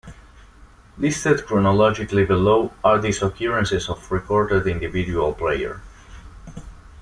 [0.97, 5.81] Listed chronologically below are these occurrences of recorded individual prayer.